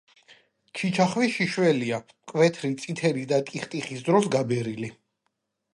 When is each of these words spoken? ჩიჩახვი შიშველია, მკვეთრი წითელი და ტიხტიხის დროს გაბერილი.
ჩიჩახვი 0.79 1.27
შიშველია, 1.35 1.99
მკვეთრი 2.23 2.73
წითელი 2.85 3.27
და 3.33 3.41
ტიხტიხის 3.51 4.05
დროს 4.11 4.31
გაბერილი. 4.37 4.93